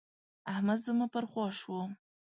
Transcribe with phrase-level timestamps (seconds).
[0.51, 1.77] احمد زما پر خوا شو.